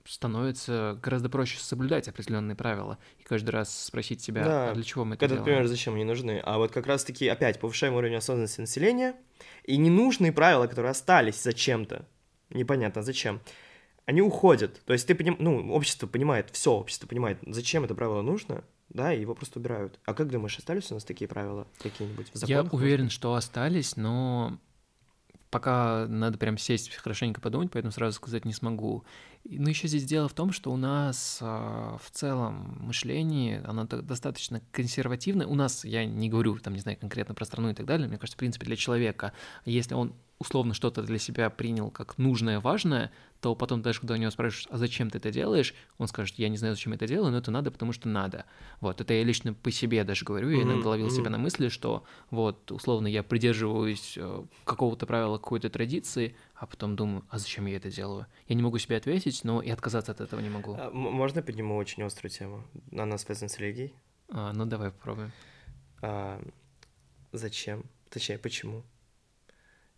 [0.06, 4.72] становится гораздо проще соблюдать определенные правила и каждый раз спросить себя, Да.
[4.72, 5.52] а для чего мы это Когда, делаем?
[5.54, 6.40] например, зачем они нужны?
[6.44, 9.16] А вот как раз-таки опять повышаем уровень осознанности населения,
[9.64, 12.08] и ненужные правила, которые остались зачем-то,
[12.52, 13.42] непонятно зачем,
[14.06, 14.80] они уходят.
[14.86, 15.38] То есть ты поним...
[15.40, 20.00] ну, общество понимает, все общество понимает, зачем это правило нужно, да, и его просто убирают.
[20.06, 22.64] А как думаешь, остались у нас такие правила какие-нибудь в Я законах?
[22.72, 24.60] может уверен, что остались, но
[25.50, 29.06] пока надо прям сесть хорошенько подумать, поэтому сразу сказать не смогу.
[29.46, 34.62] Но еще здесь дело в том, что у нас а, в целом мышление, оно достаточно
[34.72, 35.48] консервативное.
[35.48, 38.18] У нас, я не говорю, там, не знаю, конкретно про страну и так далее, мне
[38.18, 39.34] кажется, в принципе, для человека,
[39.66, 44.18] если он условно что-то для себя принял как нужное, важное, то потом даже, когда у
[44.18, 47.08] него спрашиваешь, а зачем ты это делаешь, он скажет, я не знаю, зачем я это
[47.08, 48.46] делаю, но это надо, потому что надо.
[48.82, 52.04] Вот, это я лично по себе даже говорю, я иногда ловил себя на мысли, что
[52.32, 57.78] вот, условно, я придерживаюсь э, какого-то правила, какой-то традиции, а потом думаю, а зачем я
[57.78, 58.26] это делаю?
[58.48, 60.76] Я не могу себе ответить, но и отказаться от этого не могу.
[60.78, 62.64] А, можно подниму очень острую тему?
[62.92, 63.94] Она связана с религией.
[64.30, 65.32] А, ну, давай попробуем.
[66.02, 66.42] А,
[67.32, 67.86] зачем?
[68.10, 68.84] Точнее, почему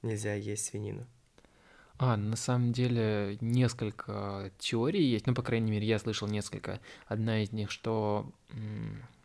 [0.02, 1.06] нельзя есть свинину?
[2.00, 6.80] А, на самом деле несколько теорий есть, ну, по крайней мере, я слышал несколько.
[7.08, 8.32] Одна из них, что,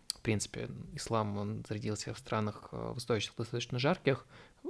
[0.08, 4.24] в принципе, ислам, он зародился в странах э, восточных, достаточно жарких,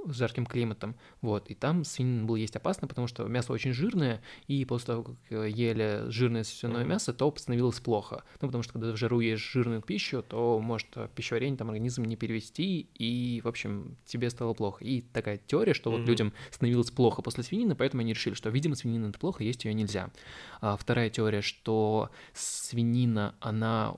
[0.05, 4.21] с жарким климатом, вот, и там свинина было есть опасно, потому что мясо очень жирное,
[4.47, 8.23] и после того, как э, ели жирное свиное мясо, то становилось плохо.
[8.41, 12.03] Ну, потому что когда в жару ешь жирную пищу, то может э, пищеварение там организм
[12.03, 14.83] не перевести, и, в общем, тебе стало плохо.
[14.83, 16.07] И такая теория, что вот Мгм.
[16.09, 19.73] людям становилось плохо после свинины, поэтому они решили, что, видимо, свинина это плохо, есть ее
[19.73, 20.11] нельзя.
[20.59, 23.95] А вторая теория, что свинина, она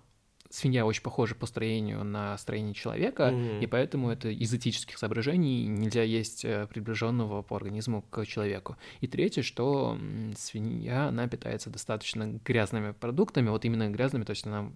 [0.55, 3.59] свинья очень похожа по строению на строение человека, Мгм.
[3.59, 8.77] и поэтому это из этических соображений нельзя есть э, приближенного по организму к человеку.
[9.01, 9.97] И третье, что
[10.37, 14.71] свинья, она питается достаточно грязными продуктами, вот именно грязными, то есть она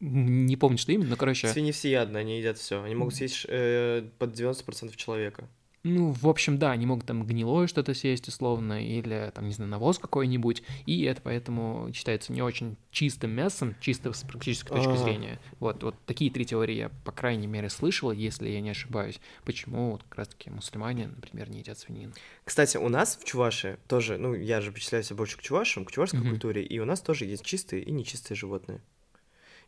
[0.00, 2.82] не помню, что именно, но, короче, Свиньи всеядны, они едят все.
[2.82, 5.48] Они могут съесть э, под 90% человека.
[5.84, 9.68] Ну, в общем, да, они могут там гнилое что-то съесть условно, или там, не знаю,
[9.68, 15.40] навоз какой-нибудь, и это поэтому считается не очень чистым мясом, чисто с практической точки зрения.
[15.58, 19.20] Вот, вот такие три теории я, по крайней мере, слышал, если я не ошибаюсь.
[19.44, 22.12] Почему вот как раз-таки мусульмане, например, не едят свинину.
[22.44, 26.20] Кстати, у нас в Чувашии тоже, ну, я же причисляюсь больше к чувашам, к чувашской
[26.20, 26.30] Мгм.
[26.30, 28.80] культуре, и у нас тоже есть чистые и нечистые животные.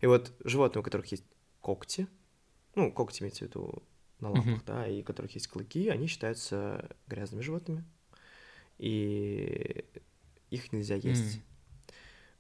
[0.01, 1.25] И вот животные, у которых есть
[1.61, 2.07] когти,
[2.77, 3.83] ну, когти имеется в виду
[4.25, 4.63] на лапах, Мгм.
[4.67, 7.85] да, и у которых есть клыки, они считаются грязными животными,
[8.79, 9.85] и
[10.51, 11.37] их нельзя есть.
[11.37, 11.43] М.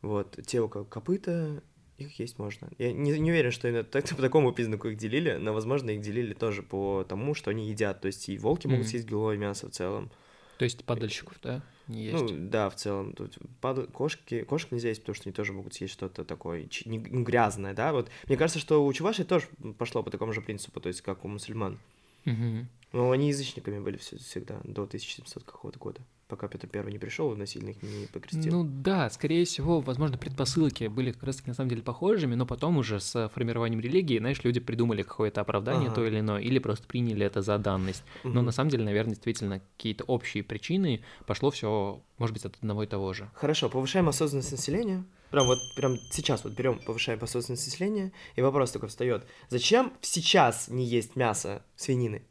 [0.03, 1.63] Вот, те, у кого копыта,
[1.97, 2.69] их есть можно.
[2.79, 6.01] Я не, не уверен, что именно так, по такому признаку их делили, но, возможно, их
[6.01, 8.01] делили тоже по тому, что они едят.
[8.01, 8.91] То есть и волки могут Мгм.
[8.91, 10.11] съесть гнилое мясо в целом.
[10.59, 12.23] То есть падальщиков, да, есть.
[12.23, 13.13] Ну, да, в целом.
[13.13, 16.89] Тут пад- кошки, кошек нельзя есть, потому что они тоже могут съесть что-то такое чи-
[16.89, 17.93] не- ну, грязное, да.
[17.93, 19.47] Вот мне кажется, что у чувашей тоже
[19.79, 21.79] пошло по такому же принципу, то есть как у мусульман.
[22.25, 22.69] Мгм.
[22.93, 27.33] Но они язычниками были все, всегда, до 1700 какого-то года, пока Петр Первый не пришел
[27.33, 28.53] и насильно их не покрестил.
[28.53, 32.47] Ну да, скорее всего, возможно, предпосылки были как раз таки на самом деле похожими, но
[32.47, 35.97] потом уже с формированием религии, знаешь, люди придумали какое-то оправдание Ага.
[35.97, 38.03] то или иное, или просто приняли это за данность.
[38.25, 38.45] Но Мгм.
[38.47, 42.87] на самом деле, наверное, действительно какие-то общие причины пошло все, может быть, от одного и
[42.87, 43.31] того же.
[43.35, 45.05] Хорошо, повышаем осознанность населения.
[45.31, 50.69] Прям вот прям сейчас вот берем, повышаем осознанность населения, и вопрос такой встает: зачем сейчас
[50.69, 52.23] не есть мясо свинины,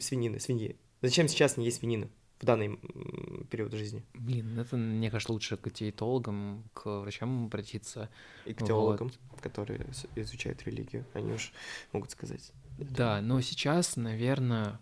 [0.00, 0.76] свинины, свиньи?
[1.02, 2.08] Зачем сейчас не есть свинину
[2.40, 2.78] в данный
[3.48, 4.02] период жизни?
[4.14, 8.08] Блин, это, мне кажется, лучше к диетологам, к врачам обратиться.
[8.46, 8.66] И к Вот.
[8.66, 11.52] теологам, которые с- изучают религию, они уж
[11.92, 12.52] могут сказать.
[12.78, 14.80] Да, но сейчас, наверное,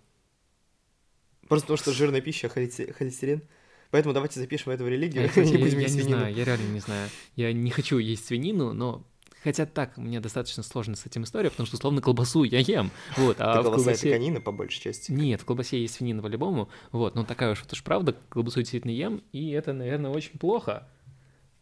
[1.48, 3.42] Просто потому что жирная пища, холесте- холестерин.
[3.90, 6.44] Поэтому давайте запишем это в религию, Я, не я, будем я есть не знаю, я
[6.44, 7.10] реально не знаю.
[7.36, 9.06] Я не хочу есть свинину, но
[9.42, 13.40] хотя так, мне достаточно сложно с этим история, потому что условно колбасу я ем, вот,
[13.40, 14.10] а Это колбаса, это колбасе...
[14.10, 15.12] конина, по большей части.
[15.12, 18.92] Нет, в колбасе есть свинина по-любому, вот, но такая уж вот уж правда, колбасу действительно
[18.92, 20.88] ем, и это, наверное, очень плохо,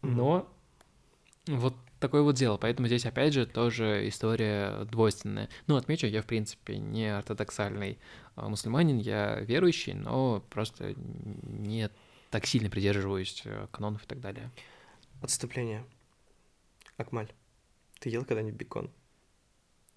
[0.01, 0.47] но
[1.47, 5.49] вот такое вот дело, поэтому здесь, опять же, тоже история двойственная.
[5.67, 7.99] Ну, отмечу, я, в принципе, не ортодоксальный
[8.35, 11.89] а, мусульманин, я верующий, но просто не
[12.31, 14.49] так сильно придерживаюсь э, канонов и так далее.
[15.21, 15.85] Отступление.
[16.97, 17.31] Акмаль,
[18.01, 18.89] ты ел когда-нибудь бекон?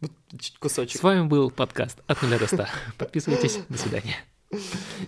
[0.01, 0.13] Вот
[0.59, 1.01] кусочек.
[1.01, 2.69] С вами был подкаст от нуля до ста.
[2.99, 4.17] Подписывайтесь, до свидания.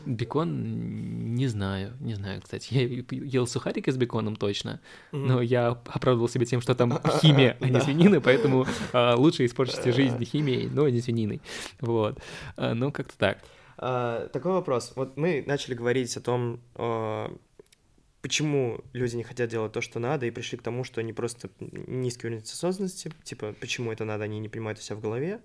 [0.06, 2.72] Бекон, не знаю, не знаю, кстати.
[2.72, 4.80] Я ел сухарики с беконом точно,
[5.12, 9.94] но я оправдывал себя тем, что там химия, а не свинина, поэтому а, лучше испортить
[9.94, 11.42] жизнь химией, но не свининой.
[11.80, 12.18] Вот.
[12.56, 13.38] А, ну, как-то так.
[13.76, 14.94] А, такой вопрос.
[14.96, 16.60] Вот мы начали говорить о том,
[18.26, 21.48] почему люди не хотят делать то, что надо, и пришли к тому, что они просто
[21.60, 25.40] низкий уровень осознанности, типа, почему это надо, они не понимают у себя в голове,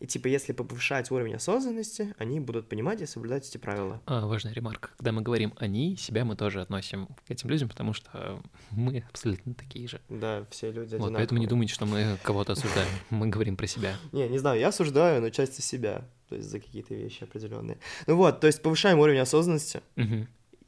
[0.00, 4.00] и, типа, если повышать уровень осознанности, они будут понимать и соблюдать эти правила.
[4.06, 4.88] А, важная ремарка.
[4.96, 9.52] Когда мы говорим «они», себя мы тоже относим к этим людям, потому что мы абсолютно
[9.52, 10.00] такие же.
[10.08, 12.88] Да, все люди Вот, поэтому не думайте, что мы кого-то осуждаем.
[13.10, 13.94] Мы говорим про себя.
[14.12, 17.76] Не, не знаю, я осуждаю, но часть себя, то есть за какие-то вещи определенные.
[18.06, 19.82] Ну вот, то есть повышаем уровень осознанности.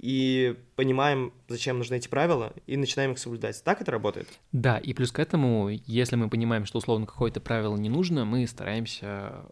[0.04, 3.64] И понимаем, зачем нужны эти правила, и начинаем их соблюдать.
[3.64, 4.28] Так это работает?
[4.52, 8.46] Да, и плюс к этому, если мы понимаем, что условно какое-то правило не нужно, мы
[8.46, 9.46] стараемся...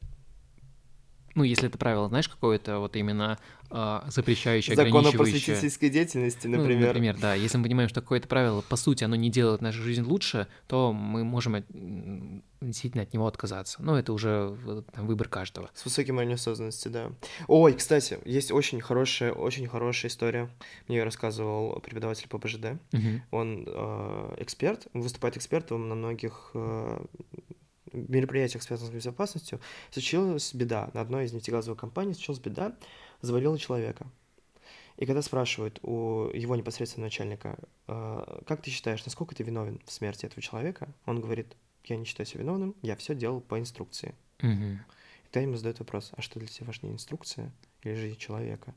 [1.34, 3.38] Ну, если это правило, знаешь, какое-то вот именно
[3.70, 6.88] а, запрещающее, Закон о просветительской деятельности, Ну, например.
[6.88, 7.34] например, да.
[7.34, 10.92] Если мы понимаем, что какое-то правило, по сути, оно не делает нашу жизнь лучше, то
[10.92, 11.64] мы можем от-
[12.60, 13.82] действительно от него отказаться.
[13.82, 15.70] Но это уже э, там, выбор каждого.
[15.74, 17.12] С высоким уровнем осознанности, да.
[17.48, 20.50] Ой, кстати, есть очень хорошая, очень хорошая история.
[20.86, 22.78] Мне ее рассказывал преподаватель по БЖД.
[22.92, 23.22] Мгм.
[23.30, 27.04] Он э, эксперт, выступает экспертом на многих э,
[27.92, 29.60] мероприятиях, связанных с безопасностью.
[29.90, 30.90] Случилась беда.
[30.94, 32.76] На одной из нефтегазовых компаний случилась беда,
[33.20, 34.06] завалила человека.
[34.96, 39.92] И когда спрашивают у его непосредственного начальника, э, как ты считаешь, насколько ты виновен в
[39.92, 44.14] смерти этого человека, он говорит, я не считаю себя виновным, я все делал по инструкции.
[44.40, 44.74] Мгм.
[44.74, 47.52] И тогда ему задают вопрос, а что для тебя важнее, инструкция
[47.82, 48.74] или жизнь человека?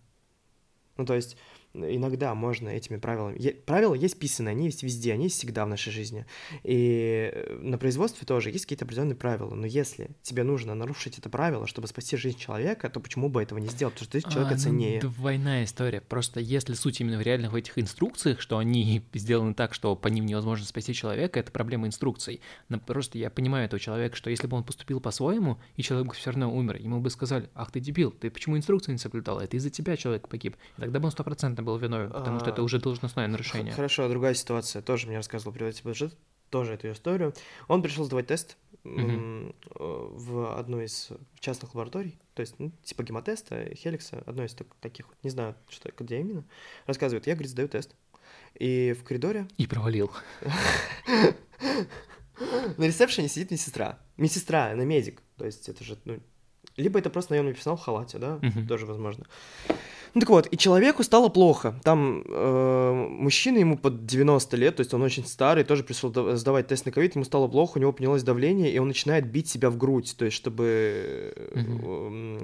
[0.97, 1.37] Ну, то есть,
[1.83, 3.37] иногда можно этими правилами...
[3.39, 6.25] е- Правила есть писанные, они есть везде, они есть всегда в нашей жизни.
[6.63, 9.53] И э, на производстве тоже есть какие-то определенные правила.
[9.53, 13.59] Но если тебе нужно нарушить это правило, чтобы спасти жизнь человека, то почему бы этого
[13.59, 13.93] не сделать?
[13.95, 14.99] Потому что жизнь человека А, ну, ценнее.
[15.01, 16.01] двойная история.
[16.01, 20.07] Просто если суть именно в реально в этих инструкциях, что они сделаны так, что по
[20.07, 22.41] ним невозможно спасти человека, это проблема инструкций.
[22.69, 26.13] Но просто я понимаю этого человека, что если бы он поступил по-своему, и человек бы
[26.13, 29.39] все равно умер, ему бы сказали, ах ты дебил, ты почему инструкции не соблюдал?
[29.39, 30.55] Это из-за тебя человек погиб.
[30.77, 33.73] И тогда бы он стопроцентно был виновен, потому что это А, уже должностное нарушение.
[33.73, 34.81] Хорошо, другая ситуация.
[34.81, 36.13] Тоже мне рассказывал преподаватель БЖ,
[36.49, 37.33] тоже эту историю.
[37.67, 43.73] Он пришел сдавать тест э, в одну из частных лабораторий, то есть, ну, типа гемотеста,
[43.75, 46.43] Хеликса, одной из так- таких, не знаю, что, где именно,
[46.85, 47.95] рассказывает, я, говорит, сдаю тест.
[48.59, 50.11] И в коридоре И провалил.
[52.77, 53.99] на ресепшене сидит медсестра.
[54.17, 56.19] Медсестра, она медик, то есть это же, ну,
[56.77, 58.67] либо это просто наемный персонал в халате, да, Мгм.
[58.67, 59.25] тоже возможно.
[60.15, 61.77] Ну так вот, и человеку стало плохо.
[61.83, 66.37] Там э, мужчина ему под 90 лет, то есть он очень старый, тоже пришел да-
[66.37, 69.49] сдавать тест на ковид, ему стало плохо, у него поднялось давление, и он начинает бить
[69.49, 72.39] себя в грудь, то есть чтобы м,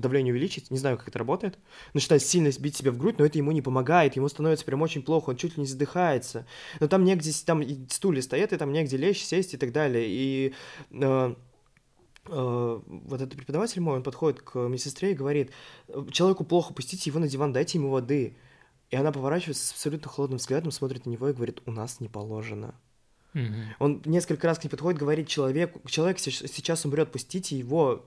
[0.00, 1.60] давление увеличить, не знаю, как это работает,
[1.94, 5.02] начинает сильно бить себя в грудь, но это ему не помогает, ему становится прям очень
[5.02, 6.44] плохо, он чуть ли не задыхается.
[6.80, 10.06] Но там негде, там стулья стоят, и там негде лечь, сесть и так далее.
[10.08, 10.54] И
[10.90, 11.34] э,
[12.28, 15.50] вот этот преподаватель мой, он подходит к медсестре и говорит,
[16.10, 18.36] человеку плохо, пустите его на диван, дайте ему воды.
[18.90, 22.08] И она поворачивается с абсолютно холодным взглядом, смотрит на него и говорит, у нас не
[22.08, 22.74] положено.
[23.34, 23.54] Мгм.
[23.80, 28.06] Он несколько раз к ней подходит, говорит человеку, человек сейчас умрет, пустите его,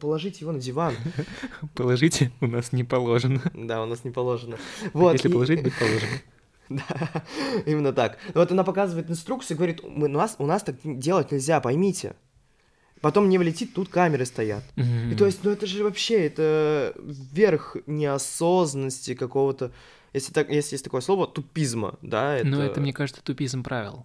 [0.00, 0.94] положите его на диван.
[1.74, 3.40] Положите, у нас не положено.
[3.54, 4.56] Да, у нас не положено.
[4.92, 6.12] Вот, Если и- положить, будет положено.
[6.68, 7.24] Да,
[7.64, 8.18] именно так.
[8.34, 12.14] Вот она показывает инструкцию и говорит, «Мы- у нас, у нас так делать нельзя, поймите.
[13.00, 14.64] Потом не влетит, тут камеры стоят.
[14.76, 16.94] И то есть, ну это же вообще, это
[17.32, 19.70] верх неосознанности какого-то,
[20.12, 22.36] если, так, если есть такое слово, тупизма, да?
[22.36, 22.48] Это...
[22.48, 24.04] Но это, мне кажется, тупизм правил.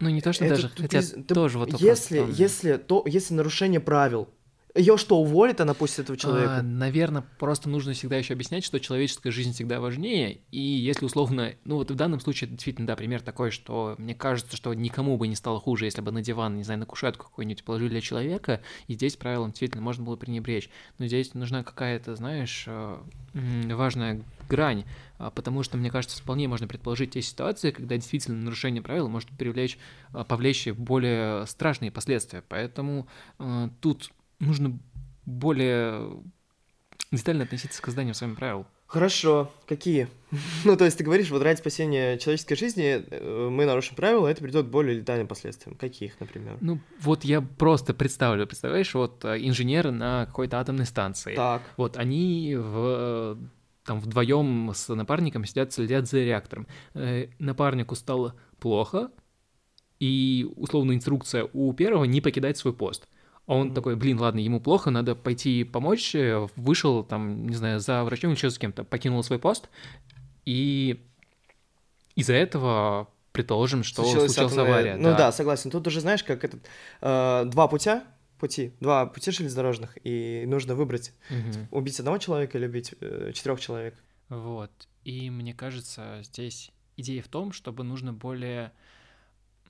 [0.00, 3.34] Ну, не то, что это даже, хотя тупиз- ты- тоже вот Если, если, то, если
[3.34, 4.28] нарушение правил,
[4.74, 6.62] ее что, уволит она пусть этого человека?
[6.62, 11.76] наверное, просто нужно всегда еще объяснять, что человеческая жизнь всегда важнее, и если условно, ну
[11.76, 15.36] вот в данном случае действительно, да, пример такой, что мне кажется, что никому бы не
[15.36, 18.94] стало хуже, если бы на диван, не знаю, на кушетку какой-нибудь положили для человека, и
[18.94, 20.68] здесь правилам действительно можно было пренебречь.
[20.98, 22.96] Но здесь нужна какая-то, знаешь, э,
[23.32, 24.84] важная грань,
[25.18, 29.30] а, потому что, мне кажется, вполне можно предположить те ситуации, когда действительно нарушение правил может
[29.30, 29.78] привлечь,
[30.12, 32.42] а, повлечь более страшные последствия.
[32.48, 33.06] Поэтому
[33.38, 34.78] э, тут нужно
[35.26, 36.22] более
[37.10, 38.66] детально относиться к созданию с вами правил.
[38.86, 40.08] Хорошо, какие?
[40.64, 44.42] ну, то есть ты говоришь, вот ради спасения человеческой жизни э, мы нарушим правила, это
[44.42, 45.76] придет к более летальным последствиям.
[45.76, 46.58] Каких, например?
[46.60, 51.34] Ну, вот я просто представлю, представляешь, вот э, инженеры на какой-то атомной станции.
[51.34, 51.62] Так.
[51.76, 53.36] Вот они в, э,
[53.84, 56.68] там вдвоем с напарником сидят, следят за реактором.
[57.38, 59.10] Напарнику стало плохо,
[59.98, 63.08] и условно инструкция у первого не покидать свой пост.
[63.46, 66.14] А он такой, блин, ладно, ему плохо, надо пойти помочь,
[66.56, 69.68] вышел там, не знаю, за врачом или еще с кем-то, покинул свой пост,
[70.46, 71.04] и
[72.14, 74.96] из-за этого предположим, что случилась, атомная- авария.
[74.96, 75.32] Ну да.
[75.32, 75.70] согласен.
[75.70, 76.64] Тут уже знаешь, как этот
[77.02, 78.04] э, два путя,
[78.38, 81.68] пути, два пути железнодорожных, и нужно выбрать Мгм.
[81.70, 83.94] убить одного человека или убить э, четырех человек.
[84.28, 84.70] Вот.
[85.04, 88.72] И мне кажется, здесь идея в том, чтобы нужно более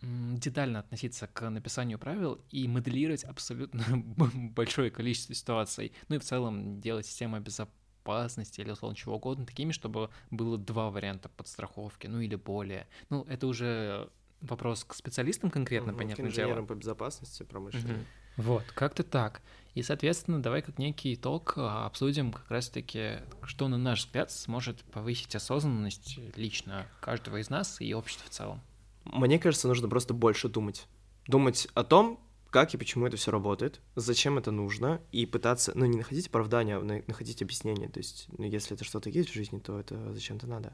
[0.03, 3.85] детально относиться к написанию правил и моделировать абсолютно
[4.55, 5.93] большое количество ситуаций.
[6.09, 10.91] Ну и в целом делать систему безопасности или условно чего угодно такими, чтобы было два
[10.91, 12.87] варианта подстраховки, ну или более.
[13.09, 16.63] Ну, это уже вопрос к специалистам конкретно, угу, понятное к дело.
[16.63, 17.95] по безопасности промышленной.
[17.95, 18.05] Угу.
[18.37, 19.43] Вот, как-то так.
[19.75, 24.83] И, соответственно, давай как некий итог а, обсудим как раз-таки, что, на наш взгляд, сможет
[24.85, 28.61] повысить осознанность лично каждого из нас и общества в целом.
[29.05, 30.87] Мне кажется, нужно просто больше думать.
[31.27, 35.87] Думать о том, как и почему это все работает, зачем это нужно, и пытаться, ну,
[35.87, 37.89] не находить оправдания, а находить объяснение.
[37.89, 40.73] То есть, ну, если это что-то есть в жизни, то это зачем-то надо.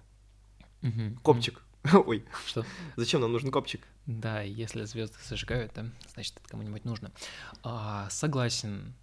[0.83, 1.21] Угу.
[1.23, 1.63] Копчик.
[2.07, 2.25] Ой.
[2.47, 2.67] Что?
[2.97, 3.87] Зачем нам нужен копчик?
[4.07, 7.13] Да, если звезды зажигают, да, значит, это кому-нибудь нужно.
[7.63, 8.95] А, согласен.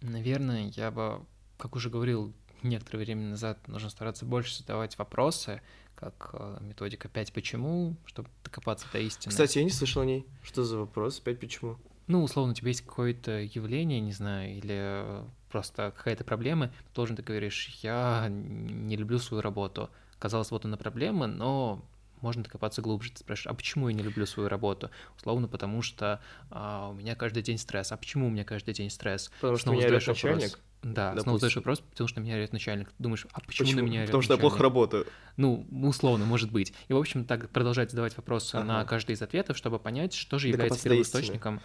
[0.00, 1.24] Наверное, я бы,
[1.56, 2.34] как уже говорил
[2.68, 5.60] некоторое время назад, нужно стараться больше задавать вопросы,
[5.94, 9.30] как э, методика 5 почему, чтобы докопаться до истины.
[9.30, 10.26] Кстати, я не слышал о ней.
[10.42, 11.20] Что за вопрос?
[11.20, 11.78] 5 почему?
[12.06, 17.16] Ну, условно, у тебя есть какое-то явление, не знаю, или просто какая-то проблема, ты должен
[17.16, 19.88] ты говоришь, я не люблю свою работу.
[20.18, 21.82] Казалось, вот она проблема, но
[22.20, 23.12] можно докопаться глубже.
[23.12, 24.90] Ты спрашиваешь, а почему я не люблю свою работу?
[25.16, 27.92] Условно, потому что а, у меня каждый день стресс.
[27.92, 29.30] А почему у меня каждый день стресс?
[29.40, 30.58] Потому что у меня начальник.
[30.84, 31.22] Да, допустим.
[31.22, 32.90] снова задаешь вопрос, потому что на меня орет начальник.
[32.98, 33.80] Думаешь, а почему, почему?
[33.80, 34.44] на меня орет Потому что начальник?
[34.44, 35.06] я плохо работаю.
[35.36, 36.72] Ну, условно, может быть.
[36.88, 38.64] И, в общем, так продолжать задавать вопросы ага.
[38.64, 41.60] на каждый из ответов, чтобы понять, что же является первоисточником.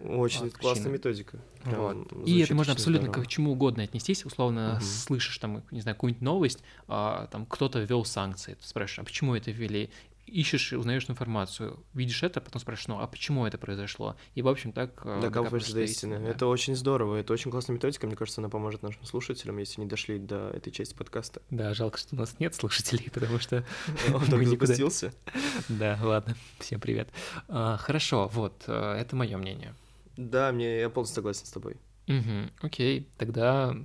[0.00, 1.38] Очень вот, классная методика.
[1.64, 2.12] вот.
[2.24, 3.24] И это можно абсолютно здорово.
[3.24, 4.24] к чему угодно отнестись.
[4.24, 4.84] Условно, угу.
[4.84, 8.54] слышишь там, не знаю, какую-нибудь новость, а, там кто-то ввел санкции.
[8.54, 9.90] Ты спрашиваешь, а почему это ввели?
[10.28, 14.16] Ищешь, узнаешь информацию, видишь это, потом спрашиваешь, ну а почему это произошло?
[14.34, 15.02] И, в общем, так...
[15.20, 16.18] Докапываешься до истины.
[16.18, 16.28] Да.
[16.28, 19.86] Это очень здорово, это очень классная методика, мне кажется, она поможет нашим слушателям, если не
[19.86, 21.42] дошли до этой части подкаста.
[21.50, 23.64] Да, жалко, что у нас нет слушателей, потому что...
[24.12, 25.12] Он только запустился.
[25.68, 27.08] Да, ладно, всем привет.
[27.48, 29.74] А, хорошо, вот, э, это мое мнение.
[30.16, 31.76] Да, мне я полностью согласен с тобой.
[32.06, 33.76] Угу, окей, тогда,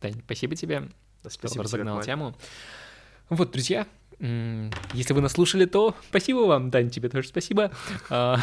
[0.00, 0.90] Тань, спасибо тебе,
[1.28, 2.36] спасибо разогнал тему.
[3.28, 3.86] Вот, друзья,
[4.22, 7.72] если вы нас слушали, то спасибо вам, Дань, тебе тоже спасибо.
[8.08, 8.38] А,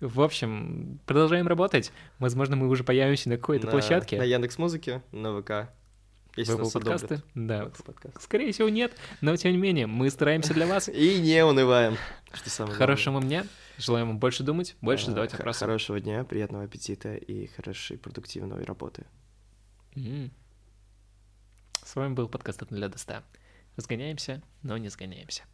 [0.00, 1.90] в общем, продолжаем работать.
[2.20, 4.16] Возможно, мы уже появимся на какой-то на, площадке.
[4.16, 5.70] На Яндекс Музыке, на ВК.
[6.36, 7.20] Если нас подкасты?
[7.34, 7.72] Да.
[8.20, 8.96] Скорее всего, нет.
[9.20, 10.88] Но тем не менее, мы стараемся для вас.
[10.92, 11.96] И не унываем.
[12.32, 13.44] Что самое Хорошего дня.
[13.76, 15.60] Желаем вам больше думать, больше а, задавать вопросы.
[15.60, 19.04] Хорошего дня, приятного аппетита и хорошей продуктивной работы.
[21.84, 23.22] С вами был подкаст от нуля до 100.
[23.78, 25.44] Разгоняемся, но не сгоняемся.